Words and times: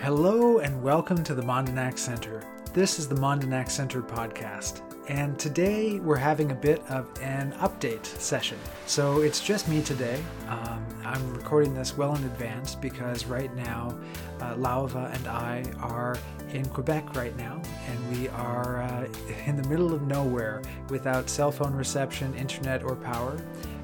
Hello 0.00 0.58
and 0.58 0.82
welcome 0.82 1.24
to 1.24 1.34
the 1.34 1.42
Mondonac 1.42 1.98
Center. 1.98 2.44
This 2.74 2.98
is 2.98 3.08
the 3.08 3.14
Mondonac 3.14 3.70
Center 3.70 4.02
podcast, 4.02 4.82
and 5.08 5.38
today 5.38 5.98
we're 6.00 6.16
having 6.16 6.52
a 6.52 6.54
bit 6.54 6.82
of 6.90 7.08
an 7.22 7.52
update 7.54 8.04
session. 8.04 8.58
So 8.84 9.22
it's 9.22 9.40
just 9.40 9.68
me 9.68 9.80
today. 9.82 10.22
Um, 10.48 10.84
I'm 11.02 11.34
recording 11.34 11.74
this 11.74 11.96
well 11.96 12.14
in 12.14 12.22
advance 12.24 12.74
because 12.74 13.24
right 13.24 13.52
now, 13.56 13.98
uh, 14.40 14.54
Lauva 14.54 15.12
and 15.16 15.26
I 15.26 15.64
are 15.80 16.18
in 16.52 16.66
Quebec 16.66 17.16
right 17.16 17.36
now, 17.38 17.60
and 17.88 18.18
we 18.18 18.28
are 18.28 18.82
uh, 18.82 19.08
in 19.46 19.60
the 19.60 19.66
middle 19.66 19.94
of 19.94 20.02
nowhere 20.02 20.60
without 20.90 21.30
cell 21.30 21.50
phone 21.50 21.74
reception, 21.74 22.34
internet, 22.34 22.84
or 22.84 22.96
power, 22.96 23.40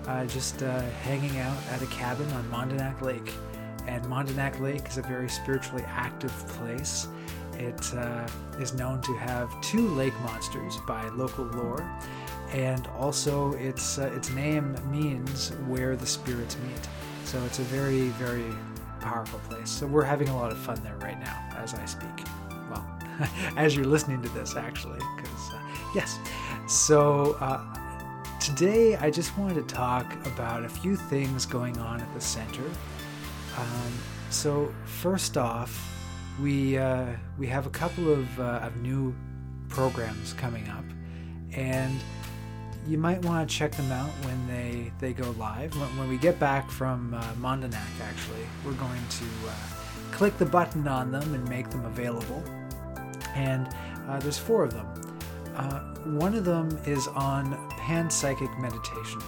uh, 0.07 0.27
just 0.27 0.63
uh, 0.63 0.83
hanging 1.05 1.39
out 1.39 1.57
at 1.73 1.81
a 1.81 1.87
cabin 1.87 2.31
on 2.33 2.45
Mondonac 2.45 3.01
Lake 3.01 3.33
and 3.87 4.05
Mondonac 4.05 4.61
Lake 4.61 4.87
is 4.89 4.99
a 4.99 5.03
very 5.03 5.29
spiritually 5.29 5.85
active 5.87 6.33
place. 6.49 7.09
It 7.55 7.95
uh, 7.95 8.27
is 8.59 8.75
known 8.75 9.01
to 9.03 9.15
have 9.17 9.61
two 9.61 9.89
lake 9.89 10.19
monsters 10.21 10.79
by 10.87 11.09
local 11.11 11.45
lore, 11.45 11.89
and 12.53 12.87
also 12.99 13.53
its 13.55 13.99
uh, 13.99 14.13
its 14.15 14.31
name 14.31 14.77
means 14.91 15.51
where 15.67 15.97
the 15.97 16.07
spirits 16.07 16.57
meet. 16.67 16.89
So 17.25 17.43
it's 17.45 17.59
a 17.59 17.65
very 17.65 18.09
very 18.11 18.53
powerful 19.01 19.41
place. 19.49 19.71
So 19.71 19.87
we're 19.87 20.05
having 20.05 20.29
a 20.29 20.37
lot 20.37 20.53
of 20.53 20.59
fun 20.59 20.81
there 20.83 20.97
right 20.97 21.19
now 21.21 21.39
as 21.57 21.75
I 21.75 21.85
speak. 21.85 22.27
Well, 22.71 22.87
as 23.57 23.77
you're 23.77 23.85
listening 23.85 24.23
to 24.23 24.29
this, 24.31 24.57
actually, 24.57 25.01
because 25.17 25.51
uh, 25.53 25.59
yes. 25.95 26.19
So. 26.67 27.37
Uh, 27.41 27.65
today, 28.41 28.97
I 28.97 29.09
just 29.09 29.39
wanted 29.39 29.55
to 29.55 29.75
talk 29.75 30.17
about 30.27 30.65
a 30.65 30.69
few 30.69 30.97
things 30.97 31.47
going 31.47 31.79
on 31.79 32.01
at 32.01 32.13
the 32.13 32.21
center 32.21 32.65
um, 33.59 33.93
so 34.31 34.73
first 34.85 35.37
off, 35.37 35.89
we 36.41 36.79
uh, 36.79 37.07
we 37.39 37.47
have 37.47 37.67
a 37.67 37.71
couple 37.71 38.11
of, 38.11 38.41
uh, 38.41 38.61
of 38.63 38.77
new 38.77 39.15
programs 39.69 40.33
coming 40.33 40.69
up, 40.69 40.85
and 41.53 42.01
you 42.87 42.99
might 42.99 43.23
want 43.25 43.49
to 43.49 43.55
check 43.55 43.73
them 43.73 43.93
out 43.93 44.11
when 44.25 44.47
they 44.47 44.93
they 44.99 45.13
go 45.13 45.31
live. 45.33 45.77
When, 45.79 45.99
when 45.99 46.09
we 46.09 46.17
get 46.17 46.39
back 46.39 46.71
from 46.71 47.15
uh, 47.15 47.23
Mondonac, 47.35 48.01
actually, 48.03 48.47
we're 48.65 48.73
going 48.73 49.03
to 49.11 49.25
uh, 49.49 49.53
click 50.13 50.37
the 50.39 50.47
button 50.47 50.89
on 50.89 51.13
them 51.13 51.35
and 51.35 51.49
make 51.49 51.71
them 51.71 51.85
available. 51.85 52.43
And 53.35 53.69
uh, 54.09 54.19
there's 54.21 54.39
four 54.39 54.65
of 54.65 54.73
them. 54.73 54.87
Uh, 55.57 55.81
one 56.19 56.35
of 56.35 56.45
them 56.45 56.69
is 56.87 57.07
on 57.09 57.53
panpsychic 57.71 58.59
meditation. 58.61 59.21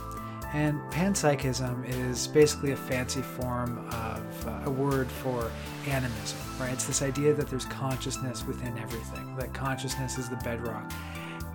And 0.54 0.80
panpsychism 0.92 1.84
is 1.84 2.28
basically 2.28 2.70
a 2.70 2.76
fancy 2.76 3.22
form 3.22 3.88
of 3.90 4.46
uh, 4.46 4.60
a 4.66 4.70
word 4.70 5.10
for 5.10 5.50
animism, 5.88 6.38
right? 6.60 6.72
It's 6.72 6.86
this 6.86 7.02
idea 7.02 7.34
that 7.34 7.48
there's 7.48 7.64
consciousness 7.64 8.46
within 8.46 8.78
everything, 8.78 9.34
that 9.34 9.52
consciousness 9.52 10.16
is 10.16 10.28
the 10.28 10.36
bedrock. 10.36 10.92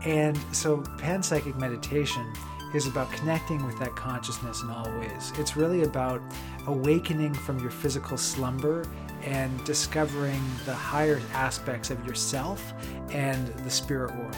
And 0.03 0.38
so 0.52 0.80
panpsychic 0.97 1.58
meditation 1.58 2.30
is 2.75 2.88
about 2.88 3.09
connecting 3.14 3.66
with 3.66 3.80
that 3.80 3.95
consciousness 3.95 4.64
in 4.64 4.70
all 4.70 4.92
ways. 5.00 5.31
It's 5.38 5.55
really 5.55 5.83
about 5.83 6.22
awakening 6.67 7.33
from 7.36 7.58
your 7.59 7.72
physical 7.72 8.17
slumber 8.17 8.86
and 9.23 9.64
discovering 9.64 10.44
the 10.66 10.73
higher 10.73 11.22
aspects 11.33 11.89
of 11.89 12.05
yourself 12.05 12.73
and 13.11 13.47
the 13.47 13.72
spirit 13.72 14.14
world 14.17 14.36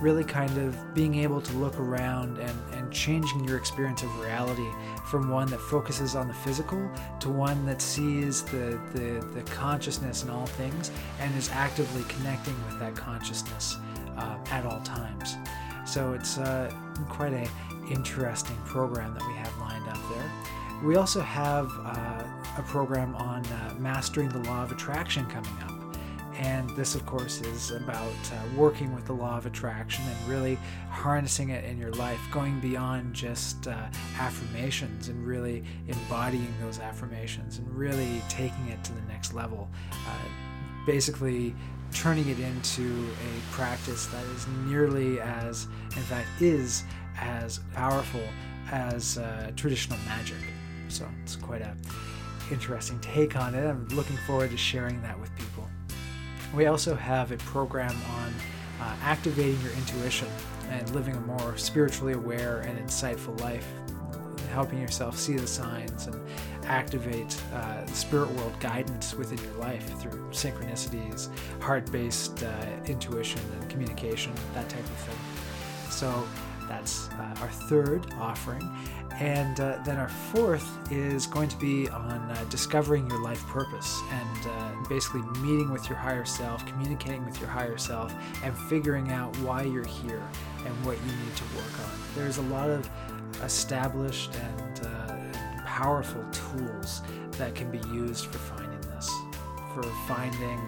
really 0.00 0.24
kind 0.24 0.56
of 0.58 0.94
being 0.94 1.14
able 1.16 1.40
to 1.40 1.52
look 1.54 1.78
around 1.78 2.38
and, 2.38 2.58
and 2.84 2.92
changing 2.92 3.44
your 3.44 3.56
experience 3.56 4.02
of 4.02 4.18
reality 4.20 4.68
from 5.06 5.30
one 5.30 5.48
that 5.48 5.60
focuses 5.60 6.14
on 6.14 6.28
the 6.28 6.34
physical 6.34 6.90
to 7.20 7.30
one 7.30 7.64
that 7.66 7.80
sees 7.80 8.42
the, 8.44 8.78
the, 8.92 9.26
the 9.34 9.42
consciousness 9.50 10.22
in 10.22 10.30
all 10.30 10.46
things 10.46 10.90
and 11.20 11.34
is 11.36 11.50
actively 11.50 12.02
connecting 12.04 12.54
with 12.66 12.78
that 12.78 12.94
consciousness 12.94 13.76
uh, 14.18 14.36
at 14.50 14.66
all 14.66 14.80
times. 14.80 15.36
So 15.86 16.12
it's 16.12 16.38
uh, 16.38 16.72
quite 17.08 17.32
a 17.32 17.48
interesting 17.90 18.56
program 18.64 19.14
that 19.14 19.26
we 19.26 19.34
have 19.34 19.56
lined 19.58 19.86
up 19.88 19.98
there. 20.10 20.30
We 20.82 20.96
also 20.96 21.20
have 21.20 21.70
uh, 21.84 22.24
a 22.58 22.62
program 22.66 23.14
on 23.16 23.44
uh, 23.46 23.74
mastering 23.78 24.28
the 24.28 24.40
law 24.40 24.62
of 24.62 24.72
attraction 24.72 25.26
coming 25.26 25.52
up. 25.62 25.83
And 26.36 26.68
this, 26.70 26.94
of 26.94 27.06
course, 27.06 27.40
is 27.42 27.70
about 27.70 28.12
uh, 28.32 28.36
working 28.56 28.92
with 28.94 29.06
the 29.06 29.12
law 29.12 29.38
of 29.38 29.46
attraction 29.46 30.04
and 30.04 30.28
really 30.28 30.56
harnessing 30.90 31.50
it 31.50 31.64
in 31.64 31.78
your 31.78 31.92
life, 31.92 32.20
going 32.32 32.58
beyond 32.60 33.14
just 33.14 33.68
uh, 33.68 33.86
affirmations 34.18 35.08
and 35.08 35.24
really 35.24 35.62
embodying 35.86 36.52
those 36.60 36.80
affirmations 36.80 37.58
and 37.58 37.68
really 37.70 38.20
taking 38.28 38.66
it 38.68 38.82
to 38.84 38.92
the 38.92 39.02
next 39.02 39.32
level. 39.32 39.68
Uh, 39.92 40.28
basically, 40.86 41.54
turning 41.92 42.28
it 42.28 42.40
into 42.40 43.08
a 43.12 43.52
practice 43.52 44.06
that 44.06 44.24
is 44.34 44.46
nearly 44.66 45.20
as, 45.20 45.68
in 45.96 46.02
fact, 46.02 46.26
is 46.40 46.82
as 47.20 47.60
powerful 47.72 48.22
as 48.72 49.18
uh, 49.18 49.52
traditional 49.54 49.98
magic. 50.06 50.36
So 50.88 51.06
it's 51.22 51.36
quite 51.36 51.62
a 51.62 51.76
interesting 52.50 52.98
take 53.00 53.36
on 53.36 53.54
it. 53.54 53.66
I'm 53.66 53.88
looking 53.88 54.16
forward 54.26 54.50
to 54.50 54.56
sharing 54.56 55.00
that 55.02 55.18
with 55.18 55.34
people. 55.36 55.63
We 56.54 56.66
also 56.66 56.94
have 56.94 57.32
a 57.32 57.36
program 57.38 57.96
on 58.10 58.34
uh, 58.80 58.94
activating 59.02 59.60
your 59.60 59.72
intuition 59.72 60.28
and 60.70 60.88
living 60.94 61.16
a 61.16 61.20
more 61.20 61.56
spiritually 61.56 62.12
aware 62.12 62.60
and 62.60 62.78
insightful 62.78 63.38
life, 63.40 63.66
helping 64.52 64.80
yourself 64.80 65.18
see 65.18 65.36
the 65.36 65.48
signs 65.48 66.06
and 66.06 66.20
activate 66.64 67.36
uh, 67.52 67.84
spirit 67.86 68.30
world 68.32 68.54
guidance 68.60 69.14
within 69.14 69.38
your 69.38 69.54
life 69.54 69.98
through 70.00 70.30
synchronicities, 70.30 71.28
heart 71.60 71.90
based 71.90 72.44
uh, 72.44 72.66
intuition 72.86 73.40
and 73.60 73.68
communication, 73.68 74.32
that 74.54 74.68
type 74.68 74.78
of 74.78 74.96
thing. 74.98 75.90
So 75.90 76.26
that's 76.68 77.08
uh, 77.10 77.34
our 77.40 77.48
third 77.48 78.06
offering. 78.18 78.68
And 79.20 79.60
uh, 79.60 79.78
then 79.84 79.96
our 79.96 80.08
fourth 80.08 80.78
is 80.90 81.26
going 81.26 81.48
to 81.48 81.56
be 81.56 81.88
on 81.88 82.10
uh, 82.10 82.44
discovering 82.50 83.08
your 83.08 83.22
life 83.22 83.46
purpose 83.46 84.00
and 84.10 84.46
uh, 84.46 84.88
basically 84.88 85.22
meeting 85.40 85.70
with 85.70 85.88
your 85.88 85.98
higher 85.98 86.24
self, 86.24 86.66
communicating 86.66 87.24
with 87.24 87.38
your 87.40 87.48
higher 87.48 87.78
self, 87.78 88.12
and 88.42 88.56
figuring 88.56 89.12
out 89.12 89.36
why 89.38 89.62
you're 89.62 89.86
here 89.86 90.22
and 90.66 90.84
what 90.84 90.98
you 90.98 91.12
need 91.12 91.36
to 91.36 91.44
work 91.56 91.78
on. 91.78 91.90
There's 92.16 92.38
a 92.38 92.42
lot 92.42 92.70
of 92.70 92.88
established 93.44 94.34
and 94.34 94.86
uh, 94.86 95.64
powerful 95.64 96.24
tools 96.32 97.02
that 97.32 97.54
can 97.54 97.70
be 97.70 97.78
used 97.88 98.26
for 98.26 98.38
finding 98.38 98.80
this, 98.80 99.10
for 99.74 99.82
finding 100.08 100.60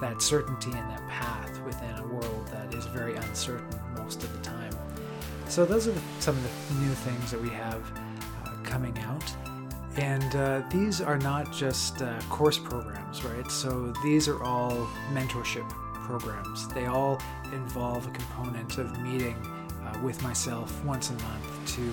that 0.00 0.20
certainty 0.20 0.70
and 0.70 0.90
that 0.90 1.06
path 1.08 1.60
within 1.64 1.94
a 1.98 2.06
world 2.06 2.48
that 2.48 2.74
is 2.74 2.84
very 2.86 3.16
uncertain 3.16 3.78
most 3.96 4.22
of 4.22 4.32
the 4.32 4.38
time. 4.38 4.43
So 5.54 5.64
those 5.64 5.86
are 5.86 5.94
some 6.18 6.36
of 6.36 6.42
the 6.42 6.74
new 6.84 6.92
things 6.94 7.30
that 7.30 7.40
we 7.40 7.48
have 7.50 7.80
uh, 8.44 8.50
coming 8.64 8.98
out. 8.98 9.24
And 9.96 10.34
uh, 10.34 10.62
these 10.68 11.00
are 11.00 11.16
not 11.16 11.52
just 11.52 12.02
uh, 12.02 12.18
course 12.28 12.58
programs, 12.58 13.22
right? 13.22 13.48
So 13.48 13.92
these 14.02 14.26
are 14.26 14.42
all 14.42 14.88
mentorship 15.12 15.68
programs. 16.08 16.66
They 16.66 16.86
all 16.86 17.22
involve 17.52 18.04
a 18.04 18.10
component 18.10 18.78
of 18.78 18.98
meeting 18.98 19.36
uh, 19.84 19.96
with 20.02 20.20
myself 20.24 20.84
once 20.84 21.10
a 21.10 21.12
month 21.12 21.76
to 21.76 21.92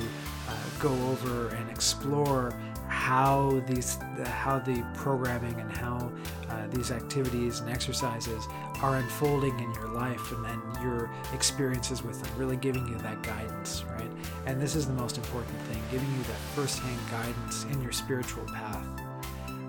go 0.80 0.92
over 1.10 1.50
and 1.50 1.70
explore 1.70 2.54
how 2.88 3.62
these 3.68 3.98
how 4.26 4.60
the 4.60 4.86
programming 4.96 5.58
and 5.60 5.72
how 5.72 6.12
uh, 6.50 6.68
these 6.72 6.92
activities 6.92 7.62
and 7.62 7.70
exercises 7.70 8.46
are 8.82 8.98
unfolding 8.98 9.58
in 9.60 9.74
your 9.76 9.88
life 9.88 10.32
and 10.34 10.44
then 10.44 10.62
your 10.82 11.10
experiences 11.34 12.04
with 12.04 12.22
them 12.22 12.32
really 12.38 12.58
giving 12.58 12.86
you 12.88 12.96
that 12.98 13.22
guidance 13.24 13.86
right? 13.96 14.12
And 14.46 14.60
this 14.60 14.76
is 14.76 14.86
the 14.86 14.94
most 14.94 15.18
important 15.18 15.58
thing 15.62 15.82
giving 15.90 16.12
you 16.12 16.24
that 16.24 16.38
first-hand 16.54 17.00
guidance 17.10 17.64
in 17.72 17.82
your 17.82 17.94
spiritual 17.94 18.44
path. 18.46 18.86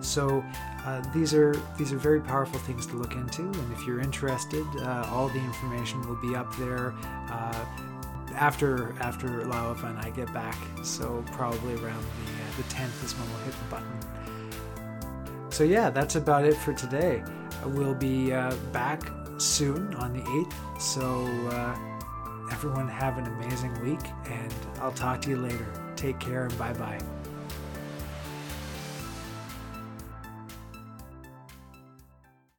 So 0.01 0.45
uh, 0.85 1.01
these 1.15 1.33
are 1.33 1.55
these 1.79 1.93
are 1.93 1.99
very 1.99 2.21
powerful 2.21 2.59
things 2.61 2.87
to 2.87 2.97
look 2.97 3.13
into 3.13 3.43
and 3.43 3.73
if 3.73 3.87
you're 3.87 4.01
interested 4.01 4.67
uh, 4.79 5.07
all 5.11 5.29
the 5.29 5.39
information 5.39 6.01
will 6.09 6.21
be 6.21 6.35
up 6.35 6.55
there 6.57 6.93
uh, 7.31 7.65
after 8.35 8.95
after 9.01 9.29
Lauva 9.29 9.85
and 9.85 9.99
I 9.99 10.11
get 10.11 10.33
back 10.33 10.57
so 10.83 11.25
probably 11.33 11.75
around 11.75 12.03
the 12.03 12.33
the 12.57 12.63
10th 12.65 13.05
is 13.05 13.15
when 13.15 13.29
we'll 13.31 13.41
hit 13.41 13.55
the 13.55 13.71
button. 13.71 14.13
So, 15.51 15.65
yeah, 15.65 15.91
that's 15.91 16.17
about 16.17 16.45
it 16.45 16.57
for 16.57 16.73
today. 16.73 17.23
We'll 17.67 17.95
be 17.95 18.33
uh, 18.33 18.55
back 18.73 19.03
soon 19.39 19.95
on 19.95 20.13
the 20.13 20.21
8th. 20.21 20.81
So, 20.81 21.25
uh, 21.51 21.77
everyone 22.51 22.89
have 22.89 23.19
an 23.19 23.27
amazing 23.27 23.79
week, 23.83 24.01
and 24.27 24.55
I'll 24.81 24.93
talk 24.93 25.21
to 25.23 25.31
you 25.31 25.37
later. 25.37 25.67
Take 25.97 26.19
care 26.19 26.47
and 26.47 26.59
bye 26.59 26.73
bye. 26.73 26.99